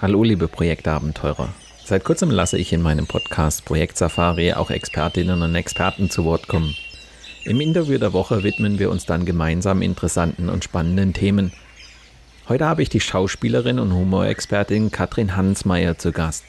[0.00, 1.48] Hallo liebe Projektabenteurer.
[1.84, 6.46] Seit kurzem lasse ich in meinem Podcast Projekt Safari auch Expertinnen und Experten zu Wort
[6.46, 6.76] kommen.
[7.42, 11.52] Im Interview der Woche widmen wir uns dann gemeinsam interessanten und spannenden Themen.
[12.48, 16.44] Heute habe ich die Schauspielerin und Humorexpertin Katrin Hansmeier zu Gast.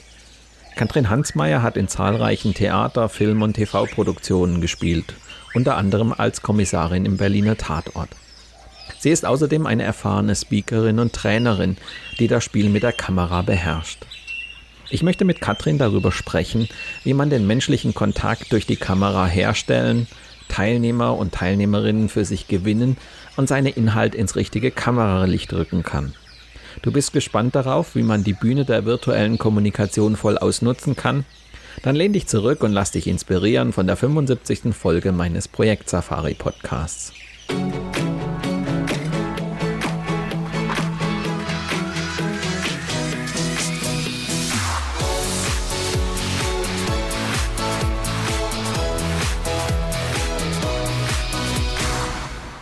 [0.76, 5.16] Katrin Hansmeier hat in zahlreichen Theater-, Film- und TV-Produktionen gespielt,
[5.56, 8.10] unter anderem als Kommissarin im Berliner Tatort.
[8.98, 11.78] Sie ist außerdem eine erfahrene Speakerin und Trainerin,
[12.20, 14.06] die das Spiel mit der Kamera beherrscht.
[14.90, 16.68] Ich möchte mit Katrin darüber sprechen,
[17.04, 20.08] wie man den menschlichen Kontakt durch die Kamera herstellen,
[20.48, 22.98] Teilnehmer und Teilnehmerinnen für sich gewinnen
[23.38, 26.16] und seine Inhalt ins richtige Kameralicht rücken kann.
[26.82, 31.26] Du bist gespannt darauf, wie man die Bühne der virtuellen Kommunikation voll ausnutzen kann?
[31.84, 34.74] Dann lehn dich zurück und lass dich inspirieren von der 75.
[34.74, 37.14] Folge meines Projekt Safari Podcasts.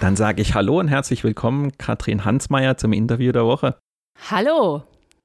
[0.07, 3.75] Dann sage ich Hallo und herzlich willkommen, Katrin Hansmeier, zum Interview der Woche.
[4.31, 4.84] Hallo.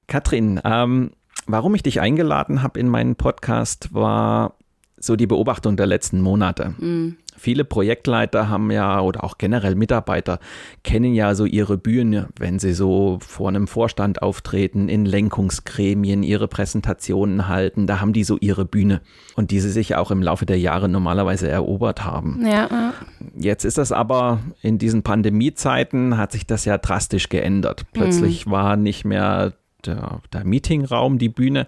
[0.08, 1.12] Katrin, ähm,
[1.46, 4.56] warum ich dich eingeladen habe in meinen Podcast, war
[5.02, 6.74] so die Beobachtung der letzten Monate.
[6.78, 7.16] Mhm.
[7.36, 10.38] Viele Projektleiter haben ja oder auch generell Mitarbeiter
[10.84, 16.46] kennen ja so ihre Bühne, wenn sie so vor einem Vorstand auftreten, in Lenkungsgremien ihre
[16.46, 17.88] Präsentationen halten.
[17.88, 19.00] Da haben die so ihre Bühne
[19.34, 22.40] und die sie sich auch im Laufe der Jahre normalerweise erobert haben.
[22.44, 22.94] Ja, ja.
[23.34, 27.86] Jetzt ist das aber in diesen Pandemiezeiten hat sich das ja drastisch geändert.
[27.92, 28.50] Plötzlich mhm.
[28.52, 29.54] war nicht mehr
[29.84, 31.66] der, der Meetingraum die Bühne,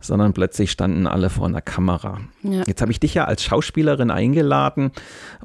[0.00, 2.20] sondern plötzlich standen alle vor einer Kamera.
[2.42, 2.62] Ja.
[2.66, 4.92] Jetzt habe ich dich ja als Schauspielerin eingeladen,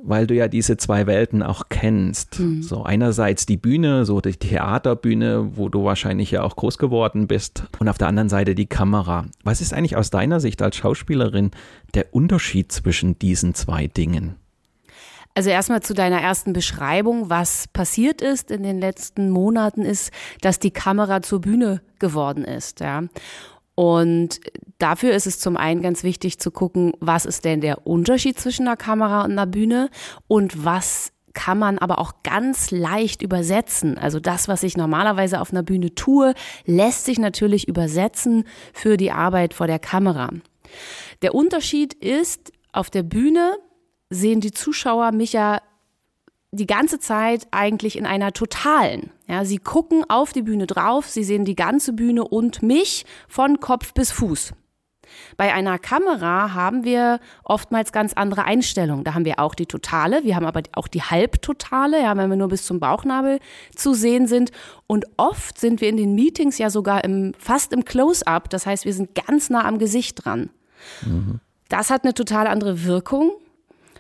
[0.01, 2.39] weil du ja diese zwei Welten auch kennst.
[2.39, 2.61] Mhm.
[2.61, 7.63] So einerseits die Bühne, so die Theaterbühne, wo du wahrscheinlich ja auch groß geworden bist,
[7.79, 9.25] und auf der anderen Seite die Kamera.
[9.43, 11.51] Was ist eigentlich aus deiner Sicht als Schauspielerin
[11.93, 14.35] der Unterschied zwischen diesen zwei Dingen?
[15.35, 20.11] Also erstmal zu deiner ersten Beschreibung, was passiert ist in den letzten Monaten ist,
[20.41, 23.03] dass die Kamera zur Bühne geworden ist, ja.
[23.75, 24.39] Und
[24.77, 28.67] dafür ist es zum einen ganz wichtig zu gucken, was ist denn der Unterschied zwischen
[28.67, 29.89] einer Kamera und einer Bühne
[30.27, 33.97] und was kann man aber auch ganz leicht übersetzen.
[33.97, 36.33] Also das, was ich normalerweise auf einer Bühne tue,
[36.65, 40.29] lässt sich natürlich übersetzen für die Arbeit vor der Kamera.
[41.23, 43.57] Der Unterschied ist, auf der Bühne
[44.09, 45.59] sehen die Zuschauer mich ja
[46.53, 49.11] die ganze Zeit eigentlich in einer totalen.
[49.27, 53.59] Ja, sie gucken auf die Bühne drauf, sie sehen die ganze Bühne und mich von
[53.59, 54.53] Kopf bis Fuß.
[55.35, 59.03] Bei einer Kamera haben wir oftmals ganz andere Einstellungen.
[59.03, 62.37] Da haben wir auch die totale, wir haben aber auch die halbtotale, ja, wenn wir
[62.37, 63.39] nur bis zum Bauchnabel
[63.75, 64.51] zu sehen sind.
[64.87, 68.49] Und oft sind wir in den Meetings ja sogar im, fast im Close-up.
[68.49, 70.49] Das heißt, wir sind ganz nah am Gesicht dran.
[71.05, 71.39] Mhm.
[71.69, 73.31] Das hat eine total andere Wirkung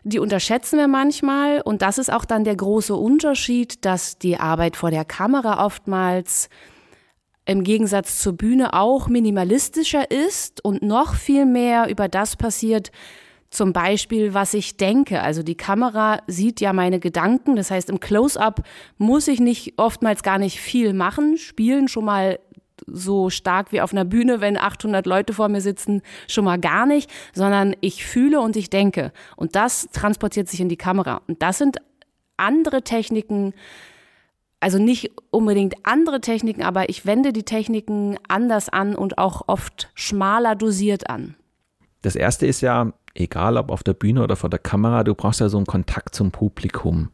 [0.03, 1.61] die unterschätzen wir manchmal.
[1.61, 6.49] Und das ist auch dann der große Unterschied, dass die Arbeit vor der Kamera oftmals
[7.45, 12.91] im Gegensatz zur Bühne auch minimalistischer ist und noch viel mehr über das passiert,
[13.49, 15.21] zum Beispiel, was ich denke.
[15.21, 17.55] Also die Kamera sieht ja meine Gedanken.
[17.55, 18.63] Das heißt, im Close-up
[18.97, 22.39] muss ich nicht oftmals gar nicht viel machen, spielen schon mal
[22.87, 26.85] so stark wie auf einer Bühne, wenn 800 Leute vor mir sitzen, schon mal gar
[26.85, 29.11] nicht, sondern ich fühle und ich denke.
[29.35, 31.21] Und das transportiert sich in die Kamera.
[31.27, 31.77] Und das sind
[32.37, 33.53] andere Techniken,
[34.59, 39.91] also nicht unbedingt andere Techniken, aber ich wende die Techniken anders an und auch oft
[39.93, 41.35] schmaler dosiert an.
[42.01, 45.39] Das erste ist ja, egal ob auf der Bühne oder vor der Kamera, du brauchst
[45.39, 47.09] ja so einen Kontakt zum Publikum.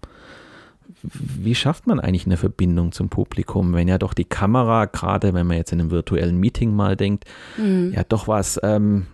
[1.03, 5.45] Wie schafft man eigentlich eine Verbindung zum Publikum, wenn ja doch die Kamera, gerade wenn
[5.45, 7.25] man jetzt in einem virtuellen Meeting mal denkt,
[7.57, 7.93] mhm.
[7.95, 9.05] ja doch was, ähm,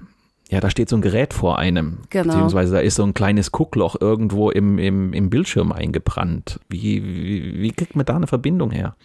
[0.50, 2.00] ja, da steht so ein Gerät vor einem.
[2.10, 2.25] Genau.
[2.25, 6.60] Beziehungsweise da ist so ein kleines Guckloch irgendwo im, im, im Bildschirm eingebrannt.
[6.69, 8.95] Wie, wie, wie kriegt man da eine Verbindung her?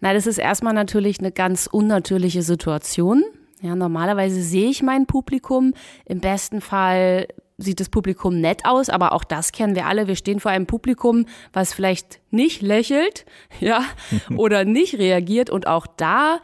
[0.00, 3.22] Na, das ist erstmal natürlich eine ganz unnatürliche Situation.
[3.62, 5.74] Ja, normalerweise sehe ich mein Publikum.
[6.06, 7.28] Im besten Fall
[7.62, 10.06] sieht das Publikum nett aus, aber auch das kennen wir alle.
[10.06, 13.24] Wir stehen vor einem Publikum, was vielleicht nicht lächelt,
[13.60, 13.84] ja,
[14.36, 15.50] oder nicht reagiert.
[15.50, 16.40] Und auch da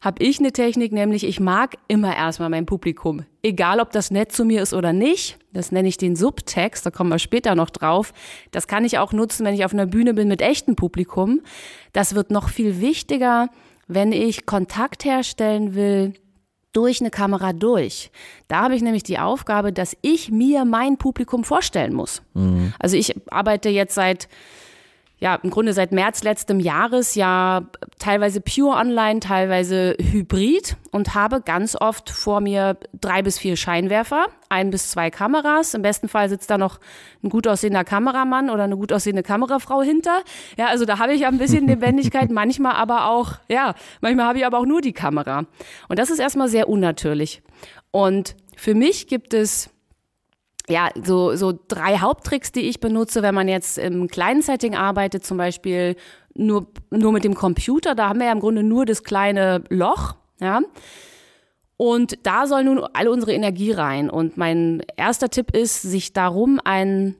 [0.00, 3.24] habe ich eine Technik, nämlich ich mag immer erstmal mein Publikum.
[3.42, 5.38] Egal, ob das nett zu mir ist oder nicht.
[5.52, 8.12] Das nenne ich den Subtext, da kommen wir später noch drauf.
[8.52, 11.40] Das kann ich auch nutzen, wenn ich auf einer Bühne bin mit echtem Publikum.
[11.92, 13.48] Das wird noch viel wichtiger,
[13.88, 16.14] wenn ich Kontakt herstellen will
[16.78, 18.12] durch eine Kamera durch.
[18.46, 22.22] Da habe ich nämlich die Aufgabe, dass ich mir mein Publikum vorstellen muss.
[22.34, 22.72] Mhm.
[22.78, 24.28] Also ich arbeite jetzt seit
[25.20, 27.62] ja, im Grunde seit März letztem Jahres ja
[27.98, 34.26] teilweise pure online, teilweise hybrid und habe ganz oft vor mir drei bis vier Scheinwerfer,
[34.48, 35.74] ein bis zwei Kameras.
[35.74, 36.78] Im besten Fall sitzt da noch
[37.24, 40.22] ein gut aussehender Kameramann oder eine gut aussehende Kamerafrau hinter.
[40.56, 44.38] Ja, also da habe ich ja ein bisschen Lebendigkeit, manchmal aber auch, ja, manchmal habe
[44.38, 45.46] ich aber auch nur die Kamera.
[45.88, 47.42] Und das ist erstmal sehr unnatürlich.
[47.90, 49.70] Und für mich gibt es
[50.68, 55.24] ja, so, so drei Haupttricks, die ich benutze, wenn man jetzt im kleinen Setting arbeitet,
[55.24, 55.96] zum Beispiel
[56.34, 60.14] nur, nur mit dem Computer, da haben wir ja im Grunde nur das kleine Loch,
[60.40, 60.60] ja.
[61.76, 64.10] Und da soll nun alle unsere Energie rein.
[64.10, 67.14] Und mein erster Tipp ist, sich darum einen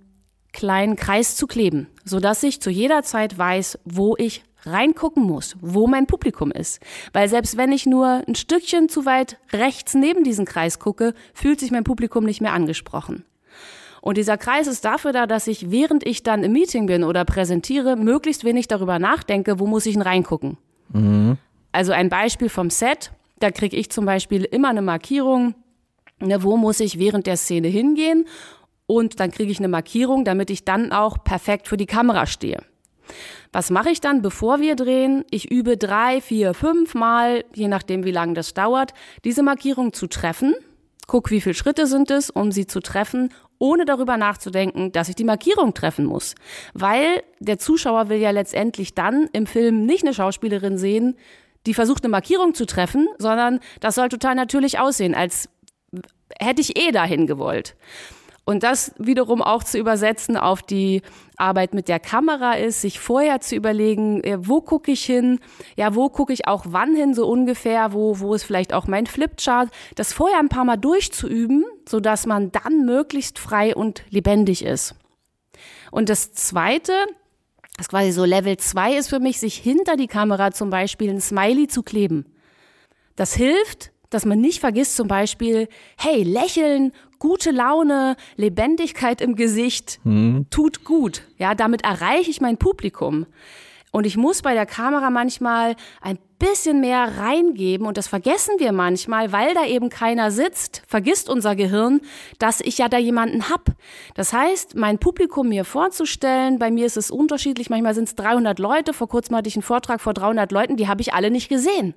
[0.52, 5.86] kleinen Kreis zu kleben, sodass ich zu jeder Zeit weiß, wo ich reingucken muss, wo
[5.86, 6.80] mein Publikum ist.
[7.12, 11.60] Weil selbst wenn ich nur ein Stückchen zu weit rechts neben diesen Kreis gucke, fühlt
[11.60, 13.24] sich mein Publikum nicht mehr angesprochen.
[14.00, 17.24] Und dieser Kreis ist dafür da, dass ich, während ich dann im Meeting bin oder
[17.24, 20.56] präsentiere, möglichst wenig darüber nachdenke, wo muss ich denn reingucken.
[20.92, 21.38] Mhm.
[21.72, 25.54] Also ein Beispiel vom Set, da kriege ich zum Beispiel immer eine Markierung,
[26.20, 28.26] ne, wo muss ich während der Szene hingehen
[28.86, 32.62] und dann kriege ich eine Markierung, damit ich dann auch perfekt für die Kamera stehe.
[33.52, 35.24] Was mache ich dann, bevor wir drehen?
[35.30, 38.92] Ich übe drei, vier, fünf Mal, je nachdem, wie lange das dauert,
[39.24, 40.54] diese Markierung zu treffen.
[41.06, 45.16] Guck, wie viele Schritte sind es, um sie zu treffen ohne darüber nachzudenken, dass ich
[45.16, 46.34] die Markierung treffen muss.
[46.75, 51.16] Weil der Zuschauer will ja letztendlich dann im Film nicht eine Schauspielerin sehen,
[51.66, 55.49] die versucht, eine Markierung zu treffen, sondern das soll total natürlich aussehen, als
[56.38, 57.76] hätte ich eh dahin gewollt.
[58.48, 61.02] Und das wiederum auch zu übersetzen auf die
[61.36, 65.38] Arbeit mit der Kamera ist, sich vorher zu überlegen, wo gucke ich hin,
[65.76, 69.04] ja, wo gucke ich auch wann hin, so ungefähr, wo, wo ist vielleicht auch mein
[69.04, 74.94] Flipchart, das vorher ein paar Mal durchzuüben, sodass man dann möglichst frei und lebendig ist.
[75.90, 76.94] Und das zweite,
[77.76, 81.20] das quasi so Level 2 ist für mich, sich hinter die Kamera zum Beispiel ein
[81.20, 82.24] Smiley zu kleben.
[83.14, 85.68] Das hilft, dass man nicht vergisst zum Beispiel,
[85.98, 90.46] hey, lächeln, gute Laune, Lebendigkeit im Gesicht, hm.
[90.50, 91.22] tut gut.
[91.38, 93.26] Ja, damit erreiche ich mein Publikum.
[93.90, 98.73] Und ich muss bei der Kamera manchmal ein bisschen mehr reingeben und das vergessen wir
[98.73, 102.00] manchmal, weil da eben keiner sitzt, vergisst unser Gehirn,
[102.38, 103.73] dass ich ja da jemanden hab.
[104.14, 108.59] Das heißt, mein Publikum mir vorzustellen, bei mir ist es unterschiedlich, manchmal sind es 300
[108.59, 111.49] Leute, vor kurzem hatte ich einen Vortrag vor 300 Leuten, die habe ich alle nicht
[111.49, 111.95] gesehen.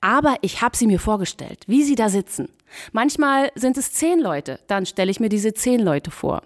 [0.00, 2.48] Aber ich habe sie mir vorgestellt, wie sie da sitzen.
[2.92, 6.42] Manchmal sind es zehn Leute, dann stelle ich mir diese zehn Leute vor.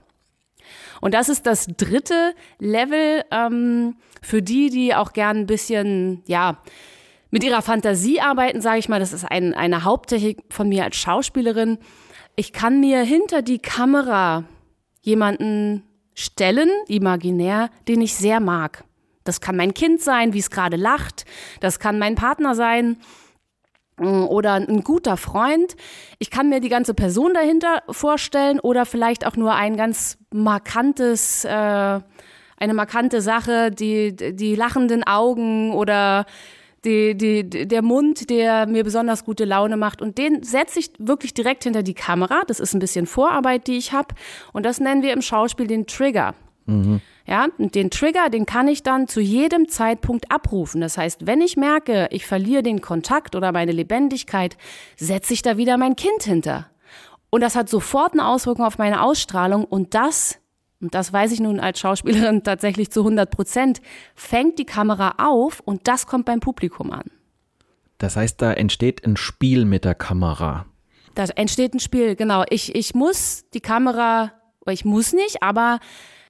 [1.04, 6.62] Und das ist das dritte Level ähm, für die, die auch gern ein bisschen, ja,
[7.30, 9.00] mit ihrer Fantasie arbeiten, sage ich mal.
[9.00, 11.76] Das ist ein, eine Haupttechnik von mir als Schauspielerin.
[12.36, 14.44] Ich kann mir hinter die Kamera
[15.02, 15.82] jemanden
[16.14, 18.84] stellen, imaginär, den ich sehr mag.
[19.24, 21.26] Das kann mein Kind sein, wie es gerade lacht.
[21.60, 22.96] Das kann mein Partner sein.
[23.98, 25.76] Mm, oder ein guter Freund.
[26.18, 31.44] Ich kann mir die ganze Person dahinter vorstellen oder vielleicht auch nur ein ganz markantes,
[31.44, 32.00] äh,
[32.56, 36.26] eine markante Sache, die, die lachenden Augen oder
[36.84, 40.02] die, die, der Mund, der mir besonders gute Laune macht.
[40.02, 42.42] Und den setze ich wirklich direkt hinter die Kamera.
[42.46, 44.14] Das ist ein bisschen Vorarbeit, die ich habe.
[44.52, 46.34] Und das nennen wir im Schauspiel den Trigger.
[46.66, 47.00] Mhm.
[47.26, 50.80] Ja, und den Trigger, den kann ich dann zu jedem Zeitpunkt abrufen.
[50.80, 54.56] Das heißt, wenn ich merke, ich verliere den Kontakt oder meine Lebendigkeit,
[54.96, 56.68] setze ich da wieder mein Kind hinter.
[57.30, 60.38] Und das hat sofort eine Auswirkung auf meine Ausstrahlung und das
[60.80, 63.80] und das weiß ich nun als Schauspielerin tatsächlich zu 100 Prozent,
[64.14, 67.04] fängt die Kamera auf und das kommt beim Publikum an.
[67.96, 70.66] Das heißt, da entsteht ein Spiel mit der Kamera.
[71.14, 72.44] Da entsteht ein Spiel, genau.
[72.50, 74.32] Ich, ich muss die Kamera,
[74.68, 75.78] ich muss nicht, aber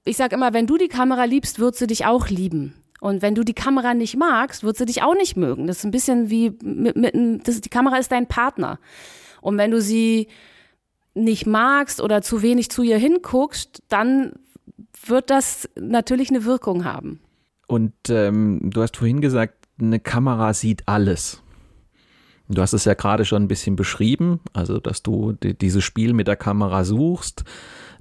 [0.05, 2.75] ich sage immer, wenn du die Kamera liebst, wird sie dich auch lieben.
[3.01, 5.67] Und wenn du die Kamera nicht magst, wird sie dich auch nicht mögen.
[5.67, 8.79] Das ist ein bisschen wie mit, mit das, die Kamera ist dein Partner.
[9.41, 10.27] Und wenn du sie
[11.13, 14.33] nicht magst oder zu wenig zu ihr hinguckst, dann
[15.05, 17.19] wird das natürlich eine Wirkung haben.
[17.67, 21.41] Und ähm, du hast vorhin gesagt, eine Kamera sieht alles.
[22.47, 26.13] Du hast es ja gerade schon ein bisschen beschrieben, also dass du die, dieses Spiel
[26.13, 27.43] mit der Kamera suchst,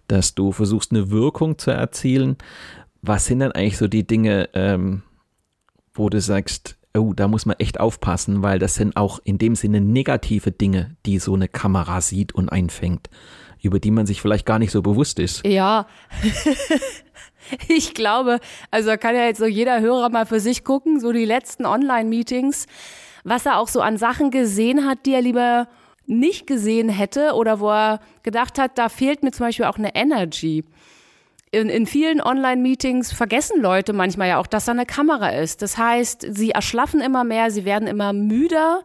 [0.09, 2.37] dass du versuchst, eine Wirkung zu erzielen.
[3.03, 5.03] Was sind denn eigentlich so die Dinge, ähm,
[5.93, 9.55] wo du sagst, oh, da muss man echt aufpassen, weil das sind auch in dem
[9.55, 13.11] Sinne negative Dinge, die so eine Kamera sieht und einfängt,
[13.63, 15.45] über die man sich vielleicht gar nicht so bewusst ist.
[15.47, 15.87] Ja.
[17.69, 18.39] ich glaube,
[18.71, 21.67] also da kann ja jetzt so jeder Hörer mal für sich gucken, so die letzten
[21.67, 22.67] Online-Meetings
[23.25, 25.67] was er auch so an Sachen gesehen hat, die er lieber
[26.07, 29.95] nicht gesehen hätte oder wo er gedacht hat, da fehlt mir zum Beispiel auch eine
[29.95, 30.65] Energy.
[31.51, 35.63] In, in vielen Online-Meetings vergessen Leute manchmal ja auch, dass da eine Kamera ist.
[35.63, 38.81] Das heißt, sie erschlaffen immer mehr, sie werden immer müder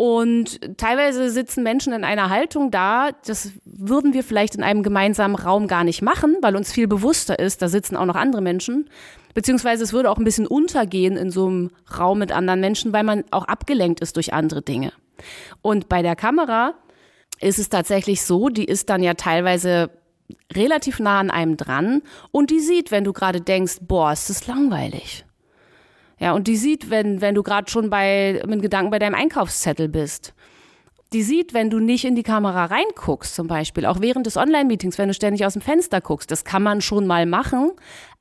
[0.00, 5.34] und teilweise sitzen Menschen in einer Haltung da, das würden wir vielleicht in einem gemeinsamen
[5.36, 8.88] Raum gar nicht machen, weil uns viel bewusster ist, da sitzen auch noch andere Menschen.
[9.34, 13.04] Beziehungsweise es würde auch ein bisschen untergehen in so einem Raum mit anderen Menschen, weil
[13.04, 14.92] man auch abgelenkt ist durch andere Dinge.
[15.62, 16.74] Und bei der Kamera
[17.40, 19.90] ist es tatsächlich so, die ist dann ja teilweise
[20.52, 24.46] relativ nah an einem dran und die sieht, wenn du gerade denkst, boah, ist das
[24.46, 25.24] langweilig.
[26.18, 29.88] Ja, und die sieht, wenn, wenn du gerade schon bei, mit Gedanken bei deinem Einkaufszettel
[29.88, 30.34] bist.
[31.12, 34.98] Die sieht, wenn du nicht in die Kamera reinguckst, zum Beispiel, auch während des Online-Meetings,
[34.98, 36.30] wenn du ständig aus dem Fenster guckst.
[36.30, 37.72] Das kann man schon mal machen,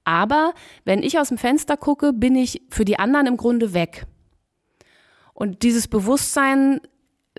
[0.05, 0.53] aber
[0.85, 4.05] wenn ich aus dem Fenster gucke, bin ich für die anderen im Grunde weg.
[5.39, 6.81] Und dieses Bewusstsein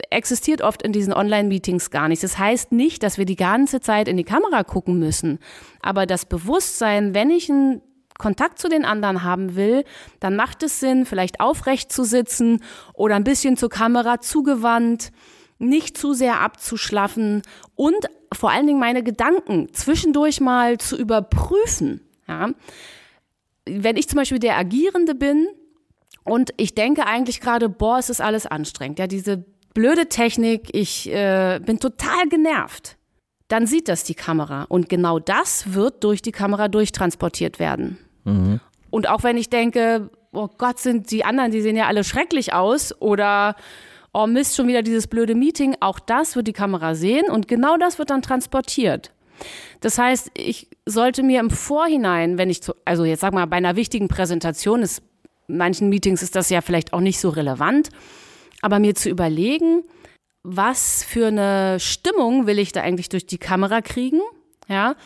[0.09, 2.23] existiert oft in diesen Online-Meetings gar nicht.
[2.23, 5.39] Das heißt nicht, dass wir die ganze Zeit in die Kamera gucken müssen.
[5.83, 7.83] Aber das Bewusstsein, wenn ich einen
[8.17, 9.85] Kontakt zu den anderen haben will,
[10.19, 12.63] dann macht es Sinn, vielleicht aufrecht zu sitzen
[12.95, 15.13] oder ein bisschen zur Kamera zugewandt,
[15.59, 17.43] nicht zu sehr abzuschlaffen
[17.75, 22.01] und vor allen Dingen meine Gedanken zwischendurch mal zu überprüfen.
[22.27, 22.49] Ja.
[23.67, 25.49] Wenn ich zum Beispiel der Agierende bin
[26.31, 29.45] und ich denke eigentlich gerade, boah, es ist alles anstrengend, ja, diese
[29.75, 32.97] blöde Technik, ich äh, bin total genervt,
[33.49, 34.63] dann sieht das die Kamera.
[34.69, 37.99] Und genau das wird durch die Kamera durchtransportiert werden.
[38.23, 38.61] Mhm.
[38.91, 42.53] Und auch wenn ich denke, oh Gott, sind die anderen, die sehen ja alle schrecklich
[42.53, 43.57] aus oder
[44.13, 47.77] oh Mist, schon wieder dieses blöde Meeting, auch das wird die Kamera sehen und genau
[47.77, 49.11] das wird dann transportiert.
[49.81, 53.57] Das heißt, ich sollte mir im Vorhinein, wenn ich, zu, also jetzt sag mal, bei
[53.57, 55.03] einer wichtigen Präsentation ist,
[55.57, 57.91] manchen Meetings ist das ja vielleicht auch nicht so relevant,
[58.63, 59.85] aber mir zu überlegen,
[60.43, 64.21] was für eine Stimmung will ich da eigentlich durch die Kamera kriegen,
[64.69, 64.97] ja,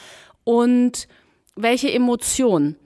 [0.45, 1.09] und
[1.57, 2.77] welche Emotionen.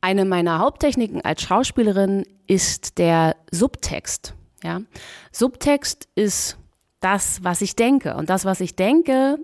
[0.00, 4.34] Eine meiner Haupttechniken als Schauspielerin ist der Subtext.
[4.62, 4.82] Ja?
[5.32, 6.58] Subtext ist
[7.00, 8.14] das, was ich denke.
[8.14, 9.38] Und das, was ich denke,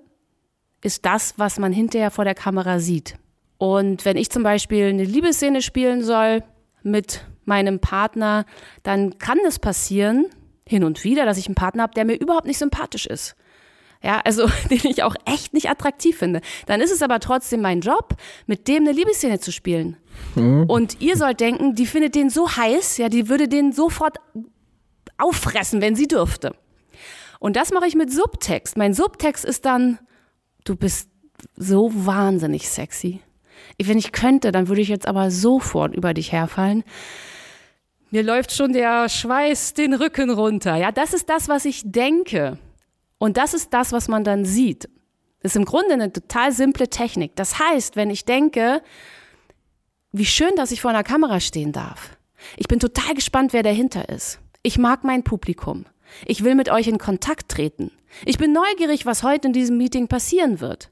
[0.82, 3.16] ist das, was man hinterher vor der Kamera sieht.
[3.58, 6.42] Und wenn ich zum Beispiel eine Liebesszene spielen soll
[6.82, 8.44] mit meinem Partner,
[8.82, 10.26] dann kann es passieren,
[10.66, 13.34] hin und wieder, dass ich einen Partner habe, der mir überhaupt nicht sympathisch ist.
[14.02, 16.40] Ja, also den ich auch echt nicht attraktiv finde.
[16.66, 18.14] Dann ist es aber trotzdem mein Job,
[18.46, 19.96] mit dem eine Liebesszene zu spielen.
[20.34, 20.64] Mhm.
[20.68, 24.18] Und ihr sollt denken, die findet den so heiß, ja, die würde den sofort
[25.18, 26.54] auffressen, wenn sie dürfte.
[27.40, 28.76] Und das mache ich mit Subtext.
[28.76, 29.98] Mein Subtext ist dann,
[30.64, 31.10] du bist
[31.56, 33.20] so wahnsinnig sexy.
[33.88, 36.84] Wenn ich könnte, dann würde ich jetzt aber sofort über dich herfallen.
[38.10, 40.76] Mir läuft schon der Schweiß den Rücken runter.
[40.76, 42.58] Ja, das ist das, was ich denke.
[43.18, 44.88] Und das ist das, was man dann sieht.
[45.42, 47.36] Das ist im Grunde eine total simple Technik.
[47.36, 48.82] Das heißt, wenn ich denke,
[50.12, 52.16] wie schön, dass ich vor einer Kamera stehen darf.
[52.56, 54.40] Ich bin total gespannt, wer dahinter ist.
[54.62, 55.86] Ich mag mein Publikum.
[56.26, 57.92] Ich will mit euch in Kontakt treten.
[58.26, 60.90] Ich bin neugierig, was heute in diesem Meeting passieren wird.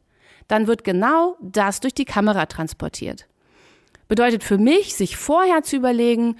[0.48, 3.26] Dann wird genau das durch die Kamera transportiert.
[4.08, 6.36] Bedeutet für mich, sich vorher zu überlegen,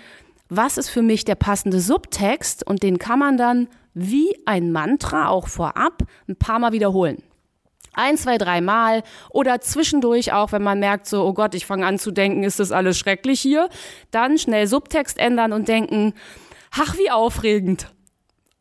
[0.49, 5.29] was ist für mich der passende Subtext und den kann man dann wie ein Mantra
[5.29, 7.23] auch vorab ein paar Mal wiederholen.
[7.93, 11.85] Ein, zwei, drei Mal oder zwischendurch auch, wenn man merkt, so, oh Gott, ich fange
[11.85, 13.69] an zu denken, ist das alles schrecklich hier,
[14.11, 16.15] dann schnell Subtext ändern und denken,
[16.71, 17.93] ach, wie aufregend.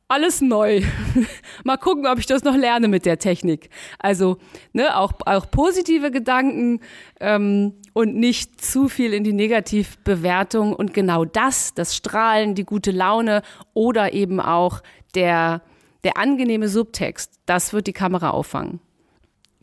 [0.07, 0.81] Alles neu.
[1.63, 3.69] Mal gucken, ob ich das noch lerne mit der Technik.
[3.99, 4.37] Also
[4.73, 6.79] ne, auch, auch positive Gedanken
[7.19, 10.73] ähm, und nicht zu viel in die Negativbewertung.
[10.73, 13.41] Und genau das, das Strahlen, die gute Laune
[13.73, 14.81] oder eben auch
[15.15, 15.61] der,
[16.03, 18.79] der angenehme Subtext, das wird die Kamera auffangen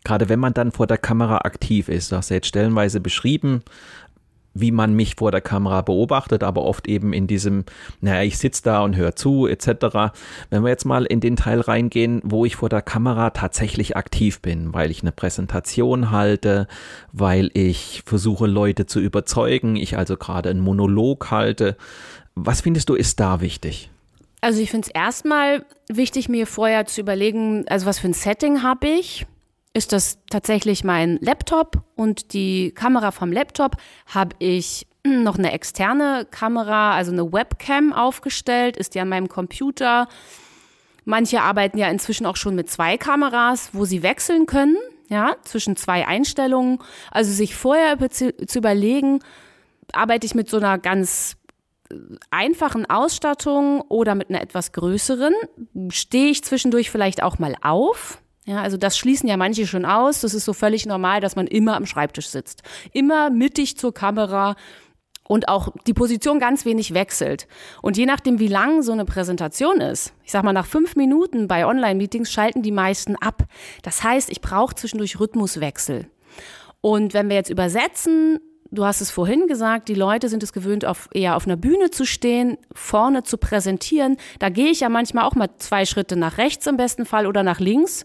[0.05, 3.63] gerade wenn man dann vor der Kamera aktiv ist, du hast ja jetzt stellenweise beschrieben,
[4.55, 7.65] wie man mich vor der Kamera beobachtet, aber oft eben in diesem,
[8.01, 10.15] naja, ich sitze da und höre zu, etc.
[10.51, 14.41] Wenn wir jetzt mal in den Teil reingehen, wo ich vor der Kamera tatsächlich aktiv
[14.41, 16.69] bin, weil ich eine Präsentation halte,
[17.13, 21.77] weil ich versuche, Leute zu überzeugen, ich also gerade einen Monolog halte.
[22.35, 23.91] Was findest du ist da wichtig?
[24.41, 28.63] Also ich finde es erstmal wichtig, mir vorher zu überlegen, also was für ein Setting
[28.63, 29.27] habe ich
[29.75, 33.76] ist das tatsächlich mein Laptop und die Kamera vom Laptop
[34.07, 40.09] habe ich noch eine externe Kamera, also eine Webcam aufgestellt, ist die an meinem Computer.
[41.04, 44.76] Manche arbeiten ja inzwischen auch schon mit zwei Kameras, wo sie wechseln können,
[45.09, 46.78] ja, zwischen zwei Einstellungen.
[47.11, 49.21] Also sich vorher zu überlegen,
[49.93, 51.37] arbeite ich mit so einer ganz
[51.90, 51.97] äh,
[52.31, 55.35] einfachen Ausstattung oder mit einer etwas größeren?
[55.90, 58.23] Stehe ich zwischendurch vielleicht auch mal auf?
[58.47, 60.21] Ja, also das schließen ja manche schon aus.
[60.21, 62.63] Das ist so völlig normal, dass man immer am Schreibtisch sitzt.
[62.93, 64.55] Immer mittig zur Kamera
[65.27, 67.49] und auch die Position ganz wenig wechselt.
[67.81, 71.49] Und je nachdem, wie lang so eine Präsentation ist, ich sag mal, nach fünf Minuten
[71.49, 73.45] bei Online-Meetings schalten die meisten ab.
[73.83, 76.11] Das heißt, ich brauche zwischendurch Rhythmuswechsel.
[76.83, 78.41] Und wenn wir jetzt übersetzen,
[78.75, 81.90] du hast es vorhin gesagt, die Leute sind es gewöhnt, auf, eher auf einer Bühne
[81.90, 84.16] zu stehen, vorne zu präsentieren.
[84.38, 87.43] Da gehe ich ja manchmal auch mal zwei Schritte nach rechts im besten Fall oder
[87.43, 88.04] nach links.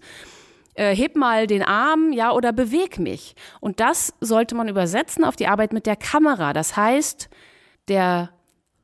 [0.75, 3.35] Äh, heb mal den Arm, ja, oder beweg mich.
[3.59, 6.53] Und das sollte man übersetzen auf die Arbeit mit der Kamera.
[6.53, 7.29] Das heißt,
[7.89, 8.29] der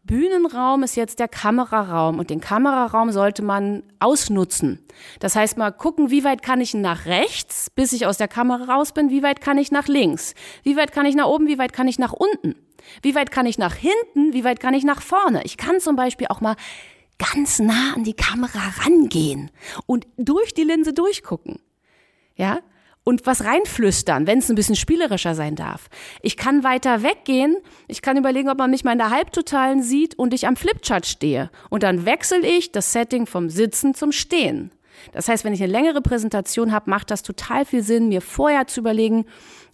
[0.05, 4.85] Bühnenraum ist jetzt der Kameraraum und den Kameraraum sollte man ausnutzen.
[5.19, 8.71] Das heißt mal gucken, wie weit kann ich nach rechts, bis ich aus der Kamera
[8.75, 11.57] raus bin, wie weit kann ich nach links, wie weit kann ich nach oben, wie
[11.57, 12.55] weit kann ich nach unten,
[13.01, 15.41] wie weit kann ich nach hinten, wie weit kann ich nach vorne.
[15.43, 16.55] Ich kann zum Beispiel auch mal
[17.17, 19.49] ganz nah an die Kamera rangehen
[19.87, 21.59] und durch die Linse durchgucken.
[22.35, 22.59] Ja,
[23.05, 25.87] und was reinflüstern, wenn es ein bisschen spielerischer sein darf.
[26.21, 27.55] Ich kann weiter weggehen,
[27.87, 31.05] ich kann überlegen, ob man mich mal in der Halbtotalen sieht und ich am Flipchart
[31.05, 31.49] stehe.
[31.69, 34.71] Und dann wechsle ich das Setting vom Sitzen zum Stehen.
[35.13, 38.67] Das heißt, wenn ich eine längere Präsentation habe, macht das total viel Sinn, mir vorher
[38.67, 39.25] zu überlegen,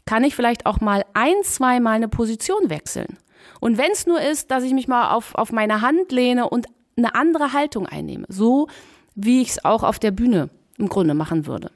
[0.05, 3.17] kann ich vielleicht auch mal ein, zwei Mal eine Position wechseln.
[3.59, 6.67] Und wenn es nur ist, dass ich mich mal auf, auf meine Hand lehne und
[6.97, 8.67] eine andere Haltung einnehme, so
[9.15, 11.71] wie ich es auch auf der Bühne im Grunde machen würde.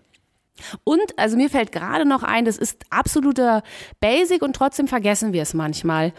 [0.84, 3.64] Und, also mir fällt gerade noch ein, das ist absoluter
[4.00, 6.14] Basic und trotzdem vergessen wir es manchmal.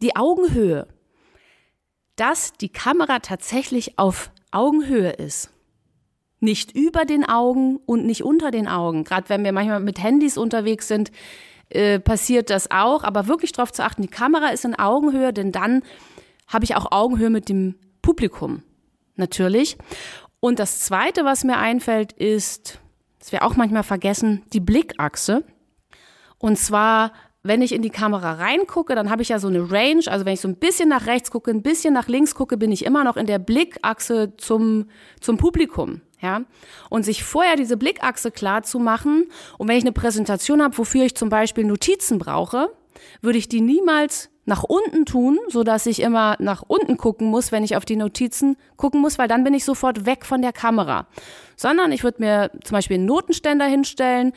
[0.00, 0.86] Die Augenhöhe.
[2.16, 5.50] Dass die Kamera tatsächlich auf Augenhöhe ist.
[6.38, 9.04] Nicht über den Augen und nicht unter den Augen.
[9.04, 11.10] Gerade wenn wir manchmal mit Handys unterwegs sind,
[11.68, 13.04] äh, passiert das auch.
[13.04, 15.82] Aber wirklich darauf zu achten, die Kamera ist in Augenhöhe, denn dann
[16.46, 18.62] habe ich auch Augenhöhe mit dem Publikum.
[19.16, 19.76] Natürlich.
[20.40, 22.80] Und das Zweite, was mir einfällt, ist,
[23.20, 25.44] das wir auch manchmal vergessen, die Blickachse.
[26.38, 30.02] Und zwar, wenn ich in die Kamera reingucke, dann habe ich ja so eine Range.
[30.06, 32.72] Also wenn ich so ein bisschen nach rechts gucke, ein bisschen nach links gucke, bin
[32.72, 34.86] ich immer noch in der Blickachse zum,
[35.20, 36.00] zum Publikum.
[36.22, 36.42] Ja,
[36.90, 39.28] und sich vorher diese Blickachse klar zu machen.
[39.56, 42.68] Und wenn ich eine Präsentation habe, wofür ich zum Beispiel Notizen brauche,
[43.22, 47.52] würde ich die niemals nach unten tun, so dass ich immer nach unten gucken muss,
[47.52, 50.52] wenn ich auf die Notizen gucken muss, weil dann bin ich sofort weg von der
[50.52, 51.06] Kamera.
[51.56, 54.32] Sondern ich würde mir zum Beispiel einen Notenständer hinstellen,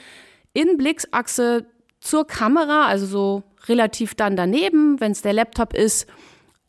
[0.54, 1.66] in Blicksachse
[2.00, 6.06] zur Kamera, also so relativ dann daneben, wenn es der Laptop ist,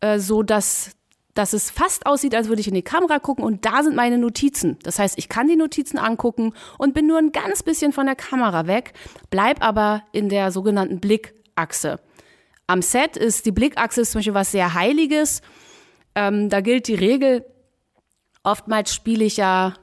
[0.01, 0.93] äh, so dass
[1.35, 4.19] dass es fast aussieht, als würde ich in die Kamera gucken und da sind meine
[4.19, 4.79] Notizen.
[4.85, 8.15] Das heißt, ich kann die Notizen angucken und bin nur ein ganz bisschen von der
[8.15, 8.93] Kamera weg,
[9.31, 11.99] bleib aber in der sogenannten Blickachse.
[12.67, 15.43] Am Set ist die Blickachse zum Beispiel was sehr Heiliges.
[16.15, 17.45] Ähm, da gilt die Regel,
[18.43, 19.75] oftmals spiele ich ja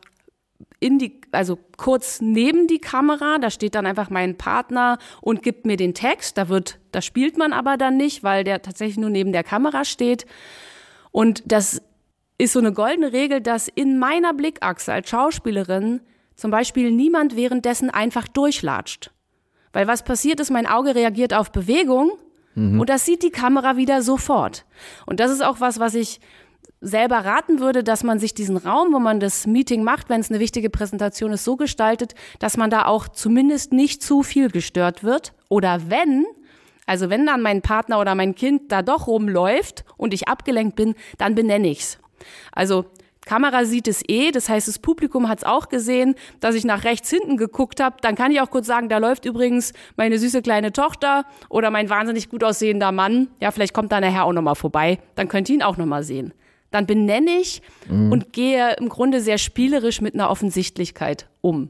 [0.80, 5.65] in die, also kurz neben die Kamera, da steht dann einfach mein Partner und gibt
[5.65, 6.38] mir den Text.
[6.38, 9.86] Da wird, da spielt man aber dann nicht, weil der tatsächlich nur neben der Kamera
[9.86, 10.26] steht.
[11.12, 11.82] Und das
[12.39, 16.02] ist so eine goldene Regel, dass in meiner Blickachse als Schauspielerin
[16.36, 19.12] zum Beispiel niemand währenddessen einfach durchlatscht.
[19.74, 22.13] Weil was passiert ist, mein Auge reagiert auf Bewegung
[22.55, 22.79] Mhm.
[22.79, 24.65] Und das sieht die Kamera wieder sofort.
[25.05, 26.19] Und das ist auch was, was ich
[26.81, 30.29] selber raten würde, dass man sich diesen Raum, wo man das Meeting macht, wenn es
[30.29, 35.03] eine wichtige Präsentation ist, so gestaltet, dass man da auch zumindest nicht zu viel gestört
[35.03, 35.33] wird.
[35.47, 36.25] Oder wenn,
[36.87, 40.95] also wenn dann mein Partner oder mein Kind da doch rumläuft und ich abgelenkt bin,
[41.19, 41.99] dann benenne ich's.
[42.51, 42.85] Also
[43.25, 46.84] Kamera sieht es eh, das heißt, das Publikum hat es auch gesehen, dass ich nach
[46.84, 47.97] rechts hinten geguckt habe.
[48.01, 51.89] Dann kann ich auch kurz sagen, da läuft übrigens meine süße kleine Tochter oder mein
[51.89, 53.27] wahnsinnig gut aussehender Mann.
[53.39, 54.99] Ja, vielleicht kommt da nachher auch nochmal vorbei.
[55.15, 56.34] Dann könnt ihr ihn auch nochmal sehen.
[56.71, 58.12] Dann benenne ich mhm.
[58.12, 61.69] und gehe im Grunde sehr spielerisch mit einer Offensichtlichkeit um.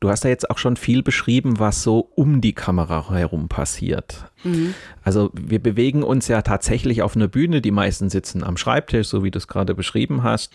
[0.00, 4.30] Du hast ja jetzt auch schon viel beschrieben, was so um die Kamera herum passiert.
[4.46, 4.74] Mhm.
[5.02, 7.60] Also wir bewegen uns ja tatsächlich auf einer Bühne.
[7.60, 10.52] Die meisten sitzen am Schreibtisch, so wie du es gerade beschrieben hast.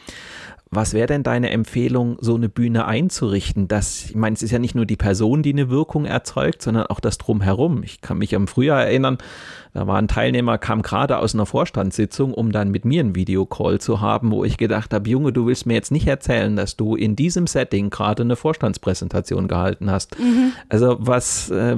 [0.74, 3.68] Was wäre denn deine Empfehlung, so eine Bühne einzurichten?
[3.68, 6.88] Das, ich meine, es ist ja nicht nur die Person, die eine Wirkung erzeugt, sondern
[6.88, 7.84] auch das Drumherum.
[7.84, 9.18] Ich kann mich am Frühjahr erinnern,
[9.74, 13.80] da war ein Teilnehmer, kam gerade aus einer Vorstandssitzung, um dann mit mir einen Videocall
[13.80, 16.96] zu haben, wo ich gedacht habe, Junge, du willst mir jetzt nicht erzählen, dass du
[16.96, 20.20] in diesem Setting gerade eine Vorstandspräsentation gehalten hast.
[20.20, 20.52] Mhm.
[20.68, 21.78] Also was, äh,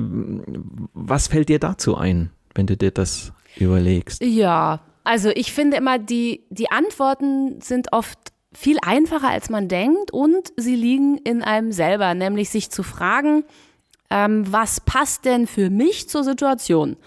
[0.94, 4.22] was fällt dir dazu ein, wenn du dir das überlegst?
[4.22, 8.20] Ja, also ich finde immer, die, die Antworten sind oft
[8.54, 13.44] viel einfacher, als man denkt und sie liegen in einem selber, nämlich sich zu fragen,
[14.10, 16.98] ähm, was passt denn für mich zur Situation?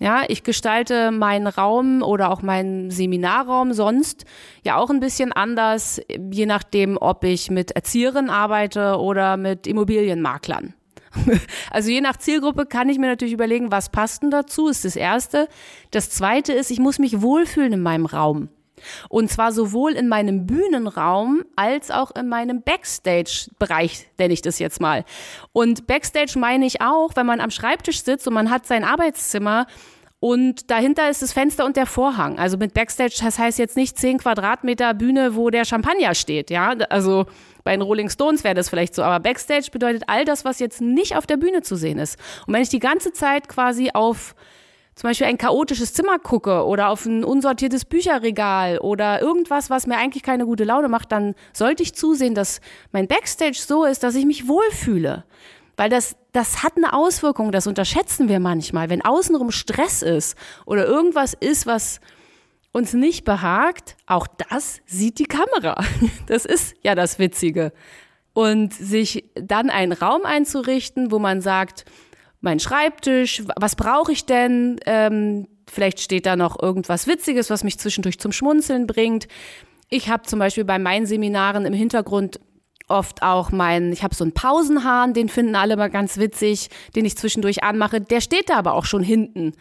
[0.00, 4.26] Ja, ich gestalte meinen Raum oder auch meinen Seminarraum sonst
[4.64, 10.74] ja auch ein bisschen anders, je nachdem, ob ich mit Erzieherinnen arbeite oder mit Immobilienmaklern.
[11.70, 14.96] Also je nach Zielgruppe kann ich mir natürlich überlegen, was passt denn dazu, ist das
[14.96, 15.48] Erste.
[15.90, 18.48] Das Zweite ist, ich muss mich wohlfühlen in meinem Raum.
[19.08, 24.80] Und zwar sowohl in meinem Bühnenraum als auch in meinem Backstage-Bereich, nenne ich das jetzt
[24.80, 25.04] mal.
[25.52, 29.66] Und Backstage meine ich auch, wenn man am Schreibtisch sitzt und man hat sein Arbeitszimmer
[30.20, 32.38] und dahinter ist das Fenster und der Vorhang.
[32.38, 36.74] Also mit Backstage, das heißt jetzt nicht zehn Quadratmeter Bühne, wo der Champagner steht, ja.
[36.90, 37.26] Also
[37.62, 40.80] bei den Rolling Stones wäre das vielleicht so, aber Backstage bedeutet all das, was jetzt
[40.80, 42.18] nicht auf der Bühne zu sehen ist.
[42.46, 44.34] Und wenn ich die ganze Zeit quasi auf
[44.96, 49.96] zum Beispiel ein chaotisches Zimmer gucke oder auf ein unsortiertes Bücherregal oder irgendwas, was mir
[49.96, 54.16] eigentlich keine gute Laune macht, dann sollte ich zusehen, dass mein Backstage so ist, dass
[54.16, 55.24] ich mich wohlfühle.
[55.78, 58.90] Weil das, das hat eine Auswirkung, das unterschätzen wir manchmal.
[58.90, 60.36] Wenn außenrum Stress ist
[60.66, 62.00] oder irgendwas ist, was
[62.72, 65.82] uns nicht behagt, auch das sieht die Kamera.
[66.26, 67.72] Das ist ja das Witzige.
[68.32, 71.84] Und sich dann einen Raum einzurichten, wo man sagt,
[72.40, 74.80] mein Schreibtisch, was brauche ich denn?
[74.84, 79.28] Ähm, vielleicht steht da noch irgendwas Witziges, was mich zwischendurch zum Schmunzeln bringt.
[79.90, 82.40] Ich habe zum Beispiel bei meinen Seminaren im Hintergrund
[82.88, 87.04] oft auch meinen, ich habe so einen Pausenhahn, den finden alle mal ganz witzig, den
[87.04, 88.00] ich zwischendurch anmache.
[88.00, 89.52] Der steht da aber auch schon hinten.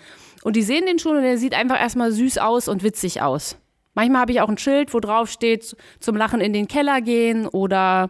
[0.43, 3.57] Und die sehen den schon und der sieht einfach erstmal süß aus und witzig aus.
[3.93, 7.47] Manchmal habe ich auch ein Schild, wo drauf steht, zum Lachen in den Keller gehen
[7.47, 8.09] oder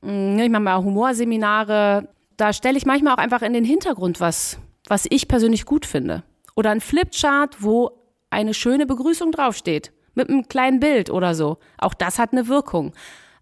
[0.00, 4.58] mh, ich mache mal Humorseminare da stelle ich manchmal auch einfach in den Hintergrund was,
[4.88, 6.22] was ich persönlich gut finde.
[6.54, 7.90] Oder ein Flipchart, wo
[8.30, 9.92] eine schöne Begrüßung draufsteht.
[10.14, 11.58] Mit einem kleinen Bild oder so.
[11.78, 12.92] Auch das hat eine Wirkung.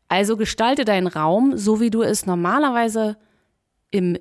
[0.09, 3.17] Also gestalte deinen Raum, so wie du es normalerweise
[3.91, 4.19] im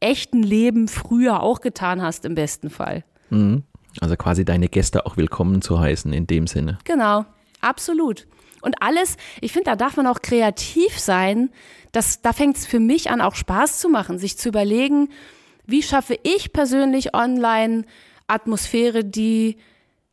[0.00, 3.04] echten Leben früher auch getan hast, im besten Fall.
[3.30, 3.62] Mhm.
[4.00, 6.78] Also quasi deine Gäste auch willkommen zu heißen in dem Sinne.
[6.84, 7.24] Genau,
[7.60, 8.26] absolut.
[8.60, 11.50] Und alles, ich finde, da darf man auch kreativ sein.
[11.92, 15.08] Das, da fängt es für mich an, auch Spaß zu machen, sich zu überlegen,
[15.66, 17.84] wie schaffe ich persönlich online
[18.26, 19.56] Atmosphäre, die,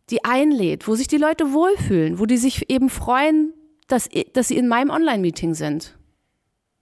[0.09, 3.53] die einlädt, wo sich die Leute wohlfühlen, wo die sich eben freuen,
[3.93, 5.95] dass, dass sie in meinem Online-Meeting sind.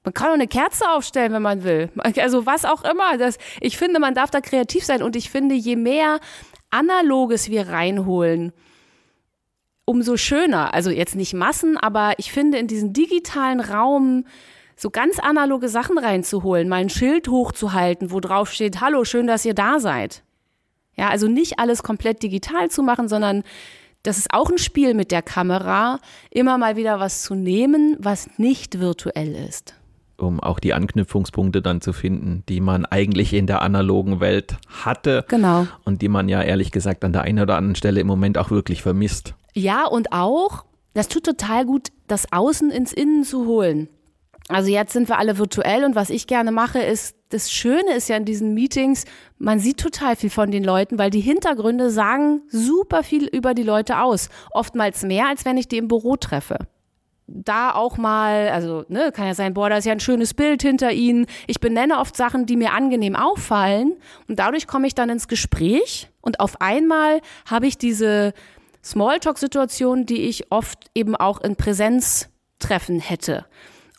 [0.04, 1.92] Man kann auch eine Kerze aufstellen, wenn man will.
[2.18, 3.18] Also was auch immer.
[3.18, 6.20] Das, ich finde, man darf da kreativ sein und ich finde, je mehr
[6.70, 8.54] Analoges wir reinholen,
[9.86, 10.74] umso schöner.
[10.74, 14.26] Also jetzt nicht Massen, aber ich finde in diesen digitalen Raum
[14.78, 19.46] so ganz analoge Sachen reinzuholen, mal ein Schild hochzuhalten, wo drauf steht, hallo, schön, dass
[19.46, 20.24] ihr da seid.
[20.96, 23.44] Ja, also nicht alles komplett digital zu machen, sondern
[24.04, 28.30] das ist auch ein Spiel mit der Kamera, immer mal wieder was zu nehmen, was
[28.38, 29.76] nicht virtuell ist.
[30.18, 35.26] Um auch die Anknüpfungspunkte dann zu finden, die man eigentlich in der analogen Welt hatte.
[35.28, 35.68] Genau.
[35.84, 38.52] Und die man ja ehrlich gesagt an der einen oder anderen Stelle im Moment auch
[38.52, 39.34] wirklich vermisst.
[39.54, 43.90] Ja, und auch, das tut total gut, das Außen ins Innen zu holen.
[44.48, 48.10] Also jetzt sind wir alle virtuell und was ich gerne mache, ist, das Schöne ist
[48.10, 49.06] ja in diesen Meetings,
[49.38, 53.64] man sieht total viel von den Leuten, weil die Hintergründe sagen super viel über die
[53.64, 54.30] Leute aus.
[54.52, 56.60] Oftmals mehr, als wenn ich die im Büro treffe.
[57.28, 60.62] Da auch mal, also ne, kann ja sein, boah, da ist ja ein schönes Bild
[60.62, 61.28] hinter ihnen.
[61.48, 63.96] Ich benenne oft Sachen, die mir angenehm auffallen
[64.28, 68.34] und dadurch komme ich dann ins Gespräch und auf einmal habe ich diese
[68.84, 73.46] Smalltalk-Situation, die ich oft eben auch in Präsenztreffen hätte.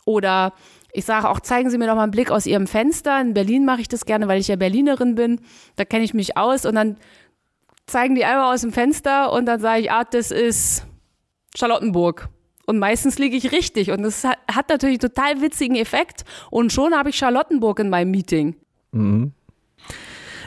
[0.05, 0.53] Oder
[0.93, 3.19] ich sage auch, zeigen Sie mir doch mal einen Blick aus Ihrem Fenster.
[3.19, 5.41] In Berlin mache ich das gerne, weil ich ja Berlinerin bin.
[5.75, 6.65] Da kenne ich mich aus.
[6.65, 6.97] Und dann
[7.87, 10.85] zeigen die einmal aus dem Fenster und dann sage ich, ah, das ist
[11.55, 12.29] Charlottenburg.
[12.65, 13.89] Und meistens liege ich richtig.
[13.91, 16.23] Und das hat, natürlich einen total witzigen Effekt.
[16.49, 18.55] Und schon habe ich Charlottenburg in meinem Meeting.
[18.91, 19.33] Mhm.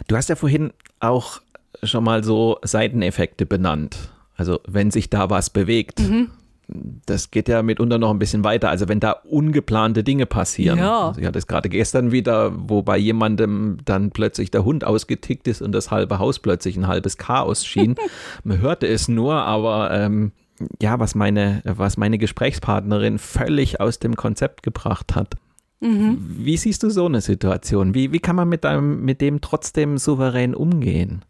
[0.07, 1.41] Du hast ja vorhin auch
[1.83, 4.13] schon mal so Seiteneffekte benannt.
[4.37, 6.01] Also wenn sich da was bewegt.
[6.01, 6.31] Mhm.
[6.69, 8.71] Das geht ja mitunter noch ein bisschen weiter.
[8.71, 10.79] Also wenn da ungeplante Dinge passieren.
[10.79, 11.09] Ja.
[11.09, 15.47] Also ich hatte es gerade gestern wieder, wo bei jemandem dann plötzlich der Hund ausgetickt
[15.47, 17.95] ist und das halbe Haus plötzlich ein halbes Chaos schien.
[18.45, 20.33] Man hörte es nur, aber ähm,
[20.81, 25.35] ja, was meine, was meine Gesprächspartnerin völlig aus dem Konzept gebracht hat.
[25.81, 26.19] Mhm.
[26.19, 27.95] Wie siehst du so eine Situation?
[27.95, 31.23] Wie, wie kann man mit, einem, mit dem trotzdem souverän umgehen?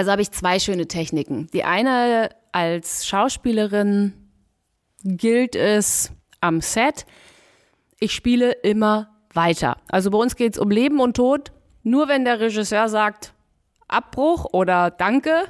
[0.00, 1.48] Also habe ich zwei schöne Techniken.
[1.52, 4.14] Die eine als Schauspielerin
[5.04, 6.10] gilt es
[6.40, 7.04] am Set,
[7.98, 9.76] ich spiele immer weiter.
[9.90, 11.52] Also bei uns geht es um Leben und Tod.
[11.82, 13.34] Nur wenn der Regisseur sagt
[13.88, 15.44] Abbruch oder Danke,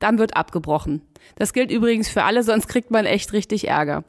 [0.00, 1.02] dann wird abgebrochen.
[1.36, 4.02] Das gilt übrigens für alle, sonst kriegt man echt richtig Ärger.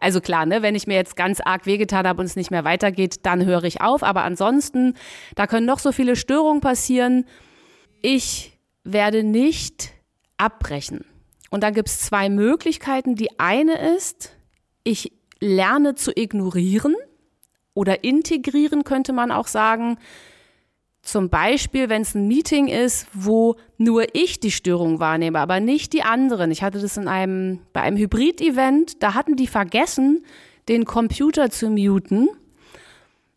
[0.00, 2.64] Also klar, ne, wenn ich mir jetzt ganz arg wehgetan habe und es nicht mehr
[2.64, 4.02] weitergeht, dann höre ich auf.
[4.02, 4.98] Aber ansonsten,
[5.34, 7.24] da können noch so viele Störungen passieren.
[8.02, 8.59] Ich
[8.92, 9.92] werde nicht
[10.36, 11.04] abbrechen.
[11.50, 13.16] Und da gibt es zwei Möglichkeiten.
[13.16, 14.36] Die eine ist,
[14.84, 16.94] ich lerne zu ignorieren
[17.74, 19.98] oder integrieren, könnte man auch sagen.
[21.02, 25.92] Zum Beispiel, wenn es ein Meeting ist, wo nur ich die Störung wahrnehme, aber nicht
[25.94, 26.50] die anderen.
[26.50, 30.24] Ich hatte das in einem, bei einem Hybrid-Event, da hatten die vergessen,
[30.68, 32.28] den Computer zu muten.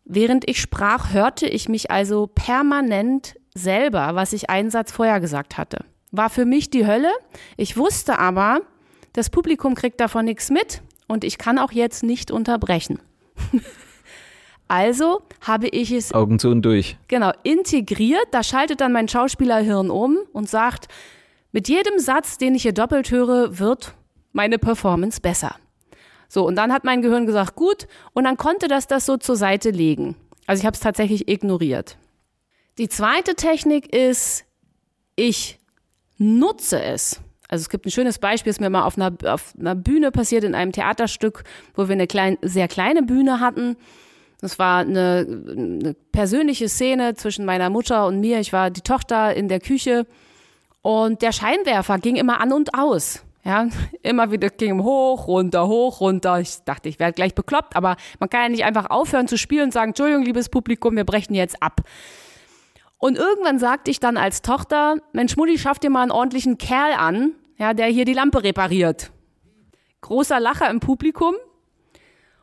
[0.04, 5.56] Während ich sprach, hörte ich mich also permanent selber, was ich einen Satz vorher gesagt
[5.56, 5.84] hatte.
[6.10, 7.10] War für mich die Hölle.
[7.56, 8.60] Ich wusste aber,
[9.12, 13.00] das Publikum kriegt davon nichts mit und ich kann auch jetzt nicht unterbrechen.
[14.68, 16.96] also habe ich es Augen zu und durch.
[17.08, 18.26] Genau, integriert.
[18.32, 20.88] Da schaltet dann mein Schauspielerhirn um und sagt,
[21.52, 23.94] mit jedem Satz, den ich hier doppelt höre, wird
[24.32, 25.54] meine Performance besser.
[26.28, 29.36] So, und dann hat mein Gehirn gesagt, gut, und dann konnte das das so zur
[29.36, 30.16] Seite legen.
[30.46, 31.96] Also ich habe es tatsächlich ignoriert.
[32.78, 34.44] Die zweite Technik ist,
[35.14, 35.60] ich
[36.18, 37.20] nutze es.
[37.48, 40.42] Also es gibt ein schönes Beispiel, das mir mal auf einer, auf einer Bühne passiert,
[40.42, 43.76] in einem Theaterstück, wo wir eine klein, sehr kleine Bühne hatten.
[44.40, 48.40] Das war eine, eine persönliche Szene zwischen meiner Mutter und mir.
[48.40, 50.06] Ich war die Tochter in der Küche
[50.82, 53.22] und der Scheinwerfer ging immer an und aus.
[53.44, 53.68] Ja,
[54.02, 56.40] immer wieder ging hoch, runter, hoch, runter.
[56.40, 59.64] Ich dachte, ich werde gleich bekloppt, aber man kann ja nicht einfach aufhören zu spielen
[59.64, 61.82] und sagen, Entschuldigung, liebes Publikum, wir brechen jetzt ab.
[63.04, 66.94] Und irgendwann sagte ich dann als Tochter, Mensch, Mutti, schaff dir mal einen ordentlichen Kerl
[66.94, 69.10] an, ja, der hier die Lampe repariert.
[70.00, 71.34] Großer Lacher im Publikum.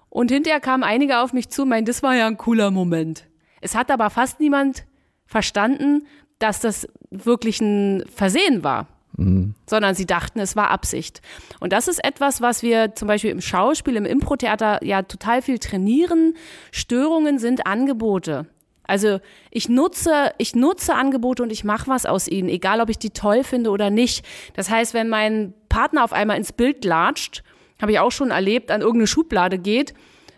[0.10, 3.26] Und hinterher kamen einige auf mich zu, meinen, das war ja ein cooler Moment.
[3.60, 4.86] Es hat aber fast niemand
[5.26, 6.06] verstanden,
[6.38, 8.86] dass das wirklich ein Versehen war.
[9.18, 9.56] Mhm.
[9.68, 11.24] Sondern sie dachten, es war Absicht.
[11.60, 15.58] Und das ist etwas, was wir zum Beispiel im Schauspiel, im Impro-Theater ja total viel
[15.58, 16.36] trainieren.
[16.72, 18.46] Störungen sind Angebote.
[18.92, 23.00] Also ich nutze, ich nutze Angebote und ich mache was aus ihnen, egal ob ich
[23.00, 24.26] die toll finde oder nicht.
[24.54, 27.42] Das heißt, wenn mein Partner auf einmal ins Bild latscht,
[27.82, 29.94] habe ich auch schon erlebt, an irgendeine Schublade geht,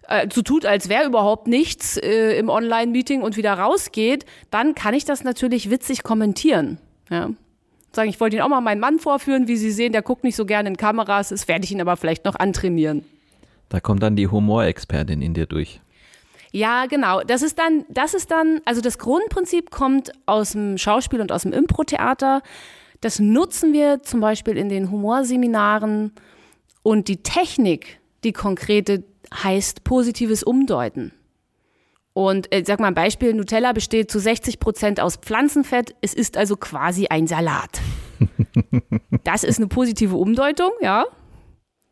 [0.07, 4.93] äh, so tut, als wäre überhaupt nichts äh, im Online-Meeting und wieder rausgeht, dann kann
[4.93, 6.77] ich das natürlich witzig kommentieren.
[7.09, 7.31] Ja.
[7.91, 10.35] Sagen, ich wollte Ihnen auch mal meinen Mann vorführen, wie Sie sehen, der guckt nicht
[10.35, 13.03] so gerne in Kameras, das werde ich ihn aber vielleicht noch antrainieren.
[13.69, 15.81] Da kommt dann die Humorexpertin in dir durch.
[16.53, 17.21] Ja, genau.
[17.21, 21.41] Das ist dann, das ist dann, also das Grundprinzip kommt aus dem Schauspiel und aus
[21.41, 22.43] dem Impro-Theater.
[23.01, 26.11] Das nutzen wir zum Beispiel in den Humorseminaren.
[26.83, 31.11] Und die Technik, die konkrete, heißt positives Umdeuten.
[32.13, 35.95] Und äh, sag mal ein Beispiel, Nutella besteht zu 60 Prozent aus Pflanzenfett.
[36.01, 37.81] Es ist also quasi ein Salat.
[39.23, 41.05] Das ist eine positive Umdeutung, ja.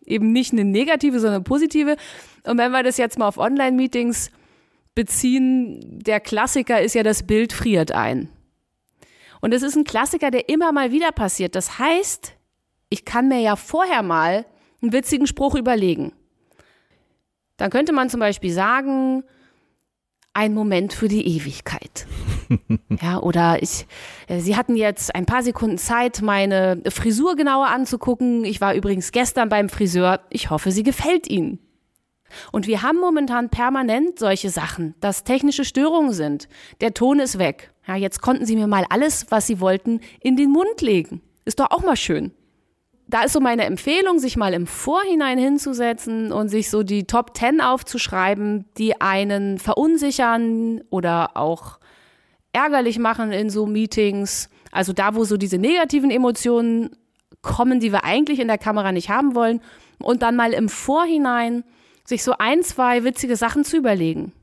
[0.06, 1.96] Eben nicht eine negative, sondern eine positive.
[2.44, 4.32] Und wenn wir das jetzt mal auf Online-Meetings
[4.96, 8.30] beziehen, der Klassiker ist ja, das Bild friert ein.
[9.42, 11.56] Und es ist ein Klassiker, der immer mal wieder passiert.
[11.56, 12.34] Das heißt,
[12.90, 14.46] ich kann mir ja vorher mal
[14.82, 16.14] einen witzigen Spruch überlegen.
[17.58, 19.24] Dann könnte man zum Beispiel sagen,
[20.34, 22.08] ein Moment für die Ewigkeit.
[23.02, 23.86] ja, oder ich,
[24.28, 28.46] äh, Sie hatten jetzt ein paar Sekunden Zeit, meine Frisur genauer anzugucken.
[28.46, 30.22] Ich war übrigens gestern beim Friseur.
[30.30, 31.60] Ich hoffe, sie gefällt Ihnen.
[32.52, 36.48] Und wir haben momentan permanent solche Sachen, dass technische Störungen sind.
[36.82, 37.72] Der Ton ist weg.
[37.88, 41.22] Ja, jetzt konnten Sie mir mal alles, was Sie wollten, in den Mund legen.
[41.46, 42.32] Ist doch auch mal schön.
[43.08, 47.34] Da ist so meine Empfehlung, sich mal im Vorhinein hinzusetzen und sich so die Top
[47.34, 51.80] Ten aufzuschreiben, die einen verunsichern oder auch
[52.54, 54.50] ärgerlich machen in so Meetings.
[54.72, 56.92] Also da, wo so diese negativen Emotionen
[57.42, 59.62] kommen, die wir eigentlich in der Kamera nicht haben wollen.
[60.00, 61.64] Und dann mal im Vorhinein
[62.12, 64.34] sich so ein, zwei witzige Sachen zu überlegen.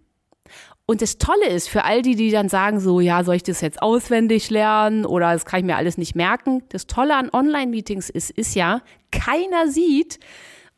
[0.91, 3.61] Und das Tolle ist für all die, die dann sagen, so, ja, soll ich das
[3.61, 6.63] jetzt auswendig lernen oder das kann ich mir alles nicht merken.
[6.71, 8.81] Das Tolle an Online-Meetings ist, ist ja,
[9.13, 10.19] keiner sieht,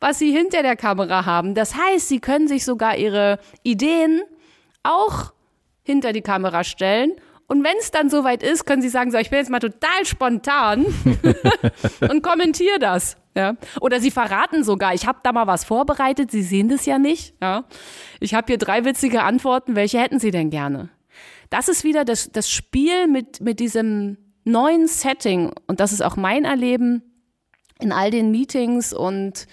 [0.01, 1.55] was sie hinter der Kamera haben.
[1.55, 4.21] Das heißt, sie können sich sogar ihre Ideen
[4.83, 5.31] auch
[5.83, 7.13] hinter die Kamera stellen.
[7.51, 10.05] Und wenn es dann soweit ist, können sie sagen, so, ich bin jetzt mal total
[10.05, 10.85] spontan
[12.09, 13.17] und kommentiere das.
[13.35, 13.57] Ja.
[13.81, 17.35] Oder sie verraten sogar, ich habe da mal was vorbereitet, sie sehen das ja nicht.
[17.41, 17.65] Ja.
[18.21, 20.91] Ich habe hier drei witzige Antworten, welche hätten sie denn gerne?
[21.49, 25.51] Das ist wieder das, das Spiel mit, mit diesem neuen Setting.
[25.67, 27.03] Und das ist auch mein Erleben
[27.81, 29.45] in all den Meetings und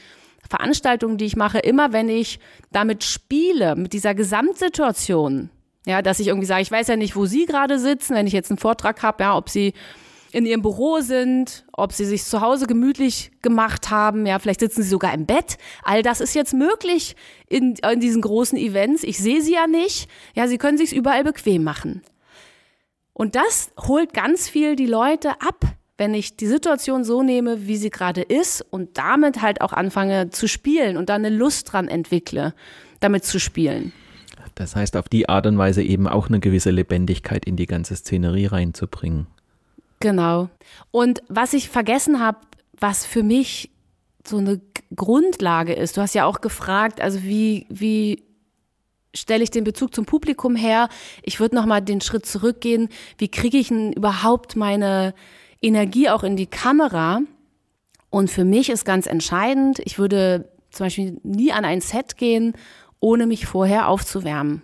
[0.49, 2.39] Veranstaltungen, die ich mache, immer wenn ich
[2.71, 5.51] damit spiele, mit dieser Gesamtsituation,
[5.89, 8.33] ja, dass ich irgendwie sage, ich weiß ja nicht, wo Sie gerade sitzen, wenn ich
[8.33, 9.73] jetzt einen Vortrag habe, ja, ob Sie
[10.33, 14.83] in ihrem Büro sind, ob sie sich zu Hause gemütlich gemacht haben, ja, vielleicht sitzen
[14.83, 15.57] sie sogar im Bett.
[15.83, 17.17] All das ist jetzt möglich
[17.49, 19.05] in, in diesen großen Events.
[19.05, 20.09] Ich sehe sie ja nicht.
[20.35, 22.03] Ja, sie können sich überall bequem machen.
[23.13, 25.65] Und das holt ganz viel die Leute ab,
[25.97, 30.31] wenn ich die Situation so nehme, wie sie gerade ist und damit halt auch anfange
[30.31, 32.55] zu spielen und dann eine Lust dran entwickle,
[33.01, 33.93] damit zu spielen.
[34.59, 37.95] Das heißt, auf die Art und Weise eben auch eine gewisse Lebendigkeit in die ganze
[37.95, 39.29] Szenerie reinzubringen.
[40.01, 40.49] Genau.
[40.91, 42.39] Und was ich vergessen habe,
[42.77, 43.71] was für mich
[44.27, 44.61] so eine
[44.97, 48.25] Grundlage ist, du hast ja auch gefragt, also wie, wie
[49.15, 50.89] stelle ich den Bezug zum Publikum her?
[51.23, 52.89] Ich würde nochmal den Schritt zurückgehen.
[53.17, 55.15] Wie kriege ich denn überhaupt meine
[55.63, 57.21] Energie auch in die Kamera?
[58.11, 62.55] Und für mich ist ganz entscheidend, ich würde zum Beispiel nie an ein Set gehen,
[63.01, 64.63] ohne mich vorher aufzuwärmen.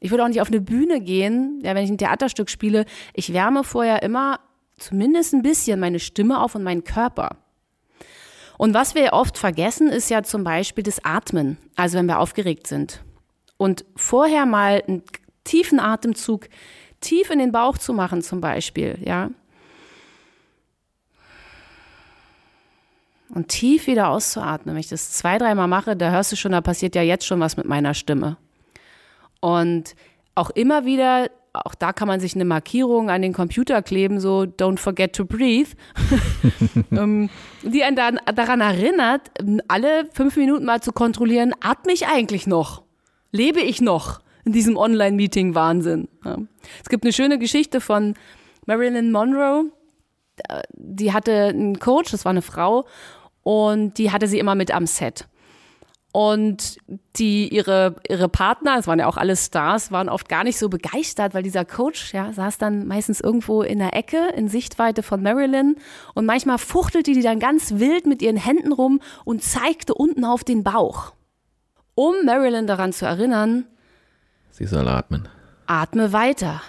[0.00, 2.86] Ich würde auch nicht auf eine Bühne gehen, ja, wenn ich ein Theaterstück spiele.
[3.12, 4.40] Ich wärme vorher immer
[4.78, 7.36] zumindest ein bisschen meine Stimme auf und meinen Körper.
[8.56, 12.66] Und was wir oft vergessen, ist ja zum Beispiel das Atmen, also wenn wir aufgeregt
[12.66, 13.02] sind.
[13.56, 15.02] Und vorher mal einen
[15.44, 16.48] tiefen Atemzug
[17.00, 19.30] tief in den Bauch zu machen zum Beispiel, ja.
[23.34, 24.74] Und tief wieder auszuatmen.
[24.74, 27.40] Wenn ich das zwei, dreimal mache, da hörst du schon, da passiert ja jetzt schon
[27.40, 28.36] was mit meiner Stimme.
[29.40, 29.94] Und
[30.34, 34.42] auch immer wieder auch da kann man sich eine Markierung an den Computer kleben, so
[34.42, 35.70] don't forget to breathe,
[36.92, 37.28] ähm,
[37.62, 39.30] die einen dann daran erinnert,
[39.68, 42.82] alle fünf Minuten mal zu kontrollieren, atme ich eigentlich noch?
[43.32, 46.08] Lebe ich noch in diesem Online-Meeting-Wahnsinn?
[46.24, 46.38] Ja.
[46.82, 48.14] Es gibt eine schöne Geschichte von
[48.66, 49.64] Marilyn Monroe,
[50.72, 52.86] die hatte einen Coach, das war eine Frau,
[53.50, 55.26] und die hatte sie immer mit am Set.
[56.12, 56.78] Und
[57.16, 60.68] die, ihre, ihre Partner, es waren ja auch alle Stars, waren oft gar nicht so
[60.68, 65.20] begeistert, weil dieser Coach, ja, saß dann meistens irgendwo in der Ecke, in Sichtweite von
[65.20, 65.74] Marilyn.
[66.14, 70.44] Und manchmal fuchtelte die dann ganz wild mit ihren Händen rum und zeigte unten auf
[70.44, 71.12] den Bauch.
[71.96, 73.66] Um Marilyn daran zu erinnern,
[74.52, 75.28] sie soll atmen.
[75.66, 76.62] Atme weiter.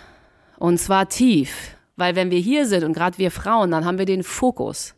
[0.57, 1.75] Und zwar tief.
[1.95, 4.95] Weil wenn wir hier sind und gerade wir Frauen, dann haben wir den Fokus.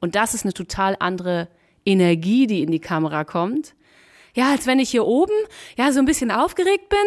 [0.00, 1.48] Und das ist eine total andere
[1.84, 3.74] Energie, die in die Kamera kommt
[4.34, 5.34] ja, als wenn ich hier oben
[5.76, 6.98] ja so ein bisschen aufgeregt bin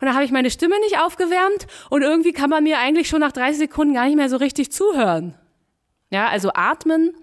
[0.00, 3.20] und da habe ich meine Stimme nicht aufgewärmt und irgendwie kann man mir eigentlich schon
[3.20, 5.34] nach 30 Sekunden gar nicht mehr so richtig zuhören.
[6.10, 7.14] Ja, also atmen.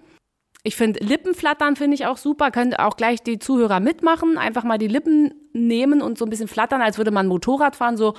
[0.62, 4.78] Ich finde Lippenflattern finde ich auch super, könnt auch gleich die Zuhörer mitmachen, einfach mal
[4.78, 8.14] die Lippen nehmen und so ein bisschen flattern, als würde man Motorrad fahren, so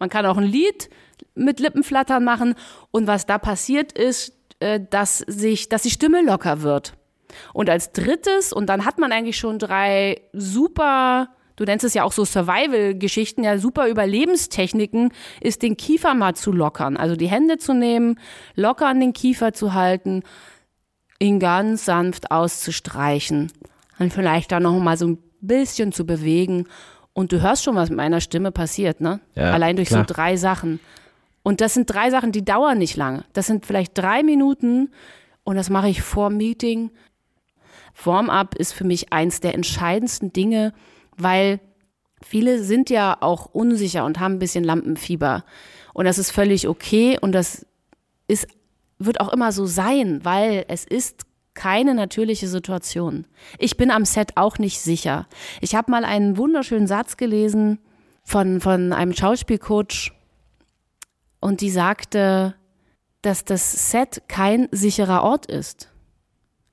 [0.00, 0.88] Man kann auch ein Lied
[1.34, 2.54] mit Lippenflattern machen
[2.90, 6.94] und was da passiert ist, äh, dass sich, dass die Stimme locker wird.
[7.54, 12.04] Und als drittes, und dann hat man eigentlich schon drei super, du nennst es ja
[12.04, 16.96] auch so Survival-Geschichten, ja, super Überlebenstechniken, ist den Kiefer mal zu lockern.
[16.96, 18.18] Also die Hände zu nehmen,
[18.54, 20.22] locker an den Kiefer zu halten,
[21.20, 23.52] ihn ganz sanft auszustreichen.
[23.98, 26.66] Und vielleicht dann noch mal so ein bisschen zu bewegen.
[27.12, 29.20] Und du hörst schon, was mit meiner Stimme passiert, ne?
[29.34, 30.04] Ja, Allein durch klar.
[30.06, 30.80] so drei Sachen.
[31.42, 33.24] Und das sind drei Sachen, die dauern nicht lange.
[33.32, 34.90] Das sind vielleicht drei Minuten
[35.44, 36.90] und das mache ich vor Meeting.
[38.04, 40.72] Warm-up ist für mich eins der entscheidendsten Dinge,
[41.16, 41.60] weil
[42.22, 45.44] viele sind ja auch unsicher und haben ein bisschen Lampenfieber.
[45.94, 47.66] Und das ist völlig okay und das
[48.28, 48.46] ist,
[48.98, 51.24] wird auch immer so sein, weil es ist
[51.54, 53.26] keine natürliche Situation.
[53.58, 55.26] Ich bin am Set auch nicht sicher.
[55.60, 57.80] Ich habe mal einen wunderschönen Satz gelesen
[58.22, 60.12] von, von einem Schauspielcoach,
[61.40, 62.54] und die sagte,
[63.22, 65.88] dass das Set kein sicherer Ort ist.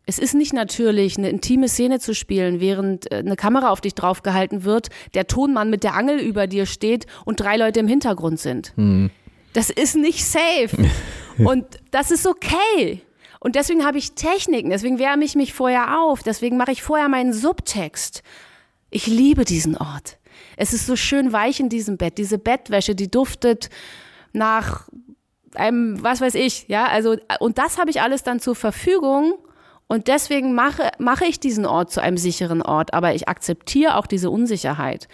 [0.05, 3.93] Es ist nicht natürlich, eine intime Szene zu spielen, während äh, eine Kamera auf dich
[3.93, 8.39] draufgehalten wird, der Tonmann mit der Angel über dir steht und drei Leute im Hintergrund
[8.39, 8.71] sind.
[8.77, 9.11] Mhm.
[9.51, 10.69] Das ist nicht safe.
[11.43, 13.01] Und das ist okay.
[13.39, 17.07] Und deswegen habe ich Techniken, deswegen wärme ich mich vorher auf, deswegen mache ich vorher
[17.07, 18.23] meinen Subtext.
[18.89, 20.17] Ich liebe diesen Ort.
[20.55, 22.17] Es ist so schön weich in diesem Bett.
[22.17, 23.69] Diese Bettwäsche, die duftet
[24.33, 24.87] nach
[25.55, 29.33] einem, was weiß ich, ja, also, und das habe ich alles dann zur Verfügung.
[29.87, 34.05] Und deswegen mache, mache ich diesen Ort zu einem sicheren Ort, aber ich akzeptiere auch
[34.05, 35.07] diese Unsicherheit.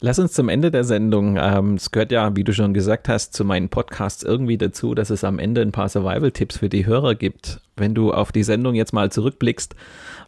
[0.00, 3.32] Lass uns zum Ende der Sendung, ähm, es gehört ja, wie du schon gesagt hast,
[3.32, 7.14] zu meinen Podcasts irgendwie dazu, dass es am Ende ein paar Survival-Tipps für die Hörer
[7.14, 7.62] gibt.
[7.76, 9.74] Wenn du auf die Sendung jetzt mal zurückblickst,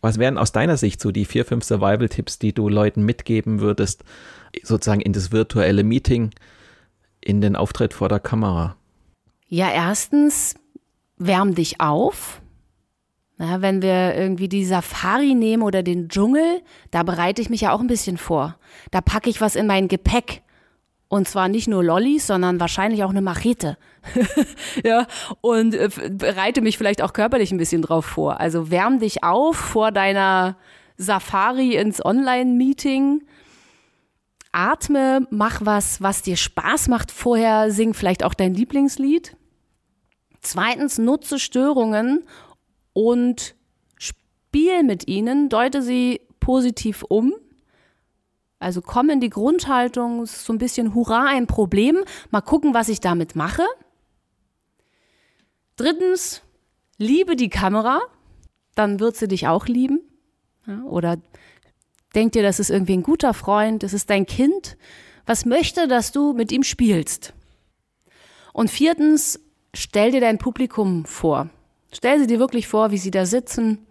[0.00, 4.04] was wären aus deiner Sicht so die vier, fünf Survival-Tipps, die du Leuten mitgeben würdest,
[4.62, 6.30] sozusagen in das virtuelle Meeting,
[7.26, 8.76] in den Auftritt vor der Kamera?
[9.48, 10.54] Ja, erstens,
[11.18, 12.40] wärm dich auf.
[13.38, 17.72] Ja, wenn wir irgendwie die Safari nehmen oder den Dschungel, da bereite ich mich ja
[17.72, 18.56] auch ein bisschen vor.
[18.90, 20.42] Da packe ich was in mein Gepäck.
[21.08, 23.76] Und zwar nicht nur Lollis, sondern wahrscheinlich auch eine Machete.
[24.84, 25.06] ja,
[25.40, 28.40] und äh, bereite mich vielleicht auch körperlich ein bisschen drauf vor.
[28.40, 30.56] Also wärm dich auf vor deiner
[30.96, 33.22] Safari ins Online-Meeting.
[34.56, 39.36] Atme, mach was, was dir Spaß macht vorher, sing vielleicht auch dein Lieblingslied.
[40.40, 42.24] Zweitens, nutze Störungen
[42.94, 43.54] und
[43.98, 47.34] spiel mit ihnen, deute sie positiv um.
[48.58, 53.00] Also komm in die Grundhaltung, so ein bisschen Hurra, ein Problem, mal gucken, was ich
[53.00, 53.64] damit mache.
[55.76, 56.40] Drittens,
[56.96, 58.00] liebe die Kamera,
[58.74, 60.00] dann wird sie dich auch lieben.
[60.84, 61.18] Oder
[62.16, 64.76] denk dir, das ist irgendwie ein guter Freund, das ist dein Kind,
[65.26, 67.34] was möchte, dass du mit ihm spielst.
[68.52, 69.38] Und viertens,
[69.74, 71.50] stell dir dein Publikum vor.
[71.92, 73.86] Stell sie dir wirklich vor, wie sie da sitzen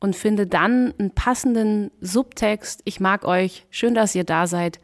[0.00, 2.80] und finde dann einen passenden Subtext.
[2.84, 4.80] Ich mag euch, schön, dass ihr da seid.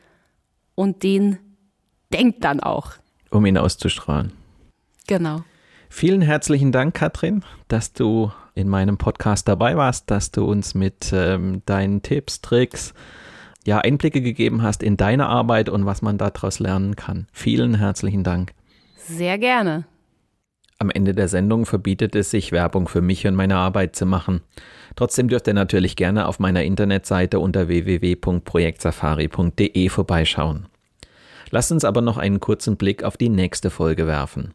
[0.74, 1.38] Und den
[2.12, 2.92] denkt dann auch.
[3.30, 4.32] Um ihn auszustrahlen.
[5.06, 5.42] Genau.
[5.88, 11.12] Vielen herzlichen Dank, Katrin, dass du in meinem Podcast dabei warst, dass du uns mit
[11.12, 12.94] ähm, deinen Tipps, Tricks,
[13.66, 17.28] ja, Einblicke gegeben hast in deine Arbeit und was man daraus lernen kann.
[17.32, 18.52] Vielen herzlichen Dank.
[18.96, 19.84] Sehr gerne.
[20.78, 24.42] Am Ende der Sendung verbietet es sich, Werbung für mich und meine Arbeit zu machen.
[24.94, 30.66] Trotzdem dürft ihr natürlich gerne auf meiner Internetseite unter www.projektsafari.de vorbeischauen.
[31.50, 34.54] Lasst uns aber noch einen kurzen Blick auf die nächste Folge werfen.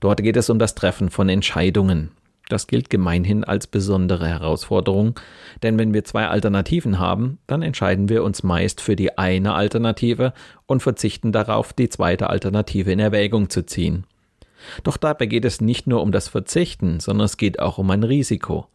[0.00, 2.10] Dort geht es um das Treffen von Entscheidungen.
[2.48, 5.20] Das gilt gemeinhin als besondere Herausforderung,
[5.62, 10.32] denn wenn wir zwei Alternativen haben, dann entscheiden wir uns meist für die eine Alternative
[10.66, 14.04] und verzichten darauf, die zweite Alternative in Erwägung zu ziehen.
[14.82, 18.02] Doch dabei geht es nicht nur um das Verzichten, sondern es geht auch um ein
[18.02, 18.66] Risiko.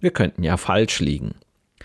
[0.00, 1.36] Wir könnten ja falsch liegen.